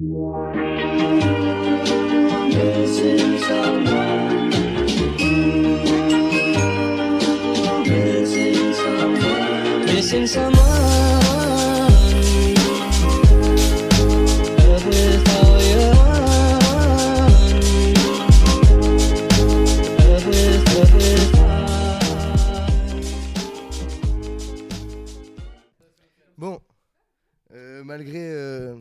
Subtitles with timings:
[0.00, 0.32] Bon,
[27.52, 28.76] euh, malgré euh,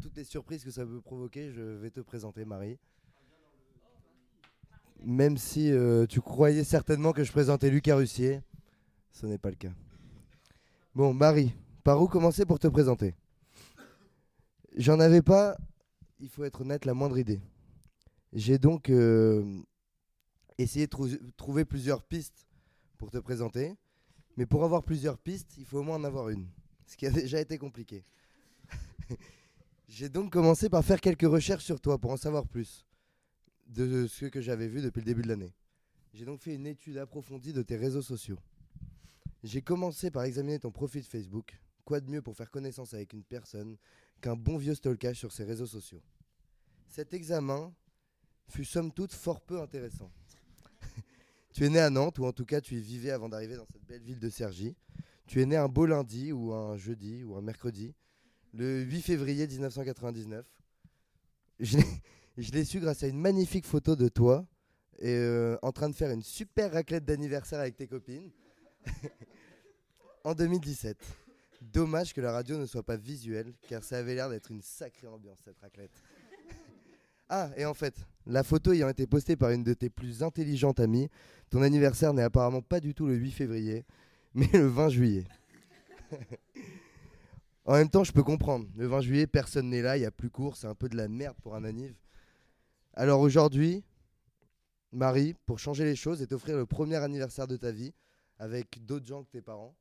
[0.00, 2.78] toutes les surprises que ça peut provoquer, je vais te présenter Marie.
[5.02, 8.40] Même si euh, tu croyais certainement que je présentais Lucas Russier,
[9.12, 9.72] ce n'est pas le cas.
[10.94, 13.14] Bon, Marie, par où commencer pour te présenter?
[14.76, 15.56] J'en avais pas,
[16.20, 17.40] il faut être honnête, la moindre idée.
[18.32, 19.60] J'ai donc euh,
[20.58, 22.46] essayé de trou- trouver plusieurs pistes
[22.98, 23.76] pour te présenter.
[24.36, 26.46] Mais pour avoir plusieurs pistes, il faut au moins en avoir une.
[26.86, 28.04] Ce qui a déjà été compliqué.
[29.88, 32.84] J'ai donc commencé par faire quelques recherches sur toi pour en savoir plus
[33.68, 35.54] de ce que j'avais vu depuis le début de l'année.
[36.12, 38.38] J'ai donc fait une étude approfondie de tes réseaux sociaux.
[39.44, 41.60] J'ai commencé par examiner ton profil Facebook.
[41.84, 43.76] Quoi de mieux pour faire connaissance avec une personne
[44.20, 46.02] qu'un bon vieux stalkage sur ses réseaux sociaux?
[46.88, 47.72] Cet examen
[48.48, 50.10] fut somme toute fort peu intéressant.
[51.52, 53.66] tu es né à Nantes, ou en tout cas tu y vivais avant d'arriver dans
[53.66, 54.74] cette belle ville de Cergy.
[55.26, 57.94] Tu es né un beau lundi, ou un jeudi, ou un mercredi,
[58.56, 60.44] le 8 février 1999.
[61.60, 61.78] Je
[62.52, 64.46] l'ai- su grâce à une magnifique photo de toi
[64.98, 68.30] et, euh, en train de faire une super raclette d'anniversaire avec tes copines
[70.24, 70.96] en 2017.
[71.62, 75.06] Dommage que la radio ne soit pas visuelle, car ça avait l'air d'être une sacrée
[75.06, 75.90] ambiance cette raclette.
[77.28, 77.96] Ah, et en fait,
[78.26, 81.08] la photo ayant été postée par une de tes plus intelligentes amies,
[81.50, 83.84] ton anniversaire n'est apparemment pas du tout le 8 février,
[84.32, 85.24] mais le 20 juillet.
[87.66, 88.66] En même temps, je peux comprendre.
[88.76, 90.96] Le 20 juillet, personne n'est là, il y a plus court, c'est un peu de
[90.96, 91.94] la merde pour un anniv.
[92.94, 93.84] Alors aujourd'hui,
[94.92, 97.92] Marie, pour changer les choses et t'offrir le premier anniversaire de ta vie
[98.38, 99.74] avec d'autres gens que tes parents,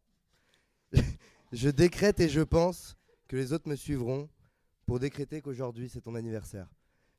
[1.51, 2.97] je décrète et je pense
[3.27, 4.27] que les autres me suivront
[4.85, 6.67] pour décréter qu'aujourd'hui c'est ton anniversaire.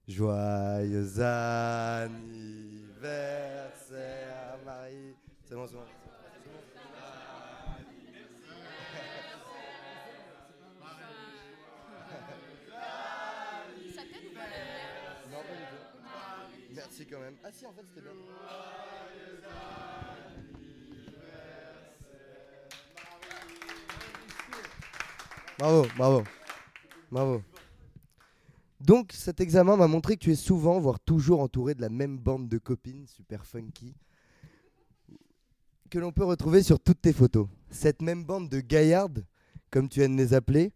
[0.09, 2.19] Joyeux anniversaire,
[4.65, 5.15] Marie.
[5.45, 5.67] C'est bon.
[17.45, 18.13] Ah si, en fait, c'était bien.
[25.59, 26.25] Bravo, bravo.
[27.11, 27.43] Bravo.
[28.81, 32.19] Donc, cet examen m'a montré que tu es souvent, voire toujours entouré de la même
[32.19, 33.95] bande de copines super funky
[35.91, 37.47] que l'on peut retrouver sur toutes tes photos.
[37.71, 39.25] Cette même bande de gaillardes,
[39.71, 40.73] comme tu aimes les appeler,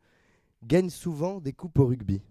[0.62, 2.22] gagne souvent des coupes au rugby.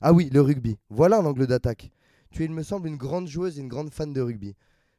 [0.00, 0.78] Ah oui, le rugby.
[0.88, 1.90] Voilà un angle d'attaque.
[2.32, 4.56] Tu es, il me semble, une grande joueuse et une grande fan de rugby.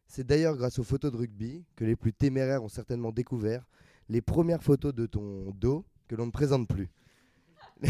[0.07, 3.65] C'est d'ailleurs grâce aux photos de rugby que les plus téméraires ont certainement découvert
[4.09, 6.89] les premières photos de ton dos que l'on ne présente plus.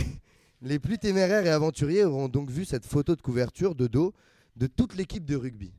[0.62, 4.14] Les, plus téméraires et aventuriers auront donc vu cette photo de couverture de dos
[4.56, 5.74] de toute l'équipe de rugby.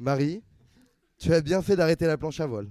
[0.00, 0.42] Marie,
[1.16, 2.68] tu as bien fait d'arrêter la planche à voile.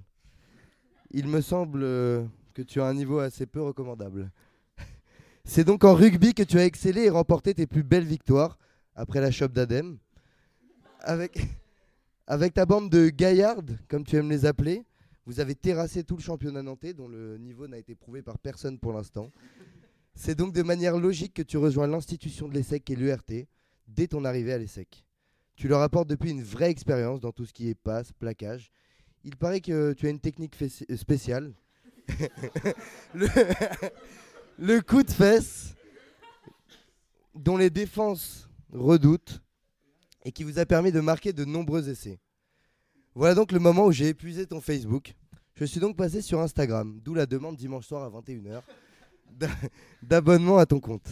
[1.11, 4.31] Il me semble euh, que tu as un niveau assez peu recommandable.
[5.45, 8.57] C'est donc en rugby que tu as excellé et remporté tes plus belles victoires
[8.97, 9.97] après la chope d'Adem.
[10.99, 11.39] Avec,
[12.25, 14.83] avec ta bande de gaillardes, comme tu aimes les appeler,
[15.25, 18.79] vous avez terrassé tout le championnat nantais dont le niveau n'a été prouvé par personne
[18.79, 19.31] pour l'instant.
[20.15, 23.45] C'est donc de manière logique que tu rejoins l'institution de l'ESSEC et l'URT
[23.87, 25.05] dès ton arrivée à l'ESSEC.
[25.55, 28.71] Tu leur apportes depuis une vraie expérience dans tout ce qui est passe, plaquage.
[29.23, 30.55] Il paraît que tu as une technique
[30.95, 31.53] spéciale.
[33.13, 33.27] le,
[34.57, 35.75] le coup de fesse
[37.35, 39.41] dont les défenses redoutent
[40.25, 42.19] et qui vous a permis de marquer de nombreux essais.
[43.15, 45.13] Voilà donc le moment où j'ai épuisé ton Facebook.
[45.55, 48.61] Je suis donc passé sur Instagram, d'où la demande dimanche soir à 21h
[49.31, 49.47] d'a-
[50.03, 51.07] d'abonnement à ton compte.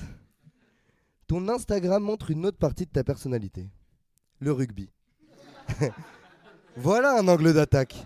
[1.28, 3.68] Ton Instagram montre une autre partie de ta personnalité,
[4.40, 4.92] le rugby.
[6.78, 8.06] voilà un angle d'attaque.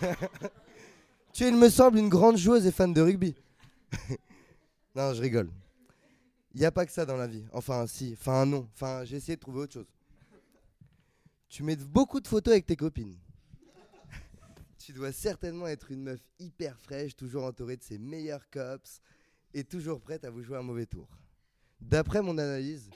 [1.32, 3.34] tu es, il me semble, une grande joueuse et fan de rugby.
[4.94, 5.50] non, je rigole.
[6.54, 7.44] Il n'y a pas que ça dans la vie.
[7.52, 8.14] Enfin, si.
[8.18, 8.68] Enfin, non.
[8.74, 9.92] Enfin, j'ai essayé de trouver autre chose.
[11.48, 13.16] Tu mets beaucoup de photos avec tes copines.
[14.78, 19.00] tu dois certainement être une meuf hyper fraîche, toujours entourée de ses meilleurs cops
[19.52, 21.08] et toujours prête à vous jouer un mauvais tour.
[21.80, 22.90] D'après mon analyse,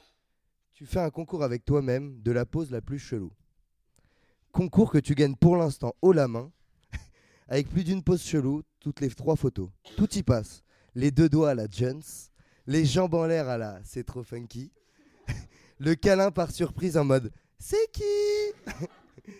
[0.72, 3.32] tu fais un concours avec toi-même de la pose la plus chelou.
[4.52, 6.52] Concours que tu gagnes pour l'instant haut la main,
[7.48, 9.68] avec plus d'une pose chelou toutes les trois photos.
[9.96, 10.62] Tout y passe.
[10.94, 12.02] Les deux doigts à la Jones,
[12.68, 14.70] Les jambes en l'air à la c'est trop funky.
[15.78, 18.02] Le câlin par surprise en mode c'est qui?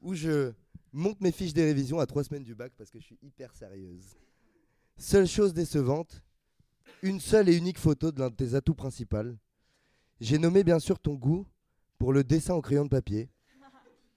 [0.00, 0.52] Où je
[0.94, 3.54] monte mes fiches des révisions à trois semaines du bac parce que je suis hyper
[3.54, 4.16] sérieuse.
[4.96, 6.22] Seule chose décevante,
[7.02, 9.36] une seule et unique photo de l'un de tes atouts principaux.
[10.18, 11.46] J'ai nommé bien sûr ton goût
[11.98, 13.28] pour le dessin au crayon de papier.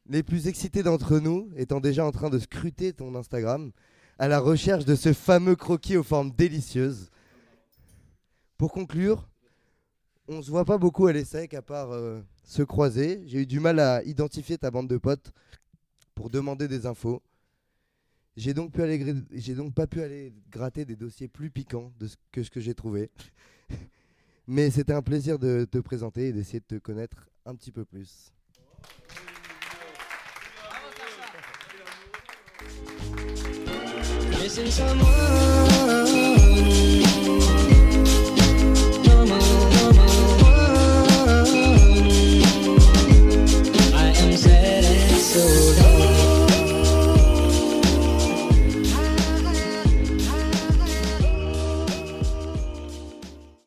[0.06, 3.74] Les plus excités d'entre nous étant déjà en train de scruter ton Instagram
[4.20, 7.12] à la recherche de ce fameux croquis aux formes délicieuses.
[8.62, 9.28] Pour conclure,
[10.28, 13.24] on se voit pas beaucoup à l'ESSEC à part euh, se croiser.
[13.26, 15.34] J'ai eu du mal à identifier ta bande de potes
[16.14, 17.24] pour demander des infos.
[18.38, 21.92] J'ai donc, pu aller j'ai donc pas pu aller gratter des dossiers plus piquants
[22.32, 23.10] que ce que j'ai trouvé.
[24.48, 27.84] Mais c'était un plaisir de te présenter et d'essayer de te connaître un petit peu
[27.84, 28.32] plus.